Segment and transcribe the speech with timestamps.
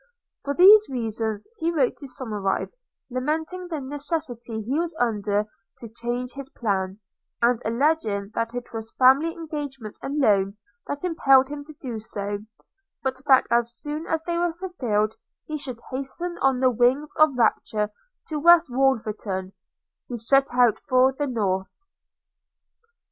[0.43, 2.71] For these reasons he wrote to Somerive,
[3.11, 5.45] lamenting the necessity he was under
[5.77, 6.99] to change his plan;
[7.39, 12.39] and alleging that it was family engagements alone that impelled him to do so,
[13.03, 15.13] but that as soon as they were fulfilled
[15.45, 17.91] he should hasten on the wings of rapture
[18.29, 19.53] to West Wolverton,
[20.07, 21.67] he set out for the North.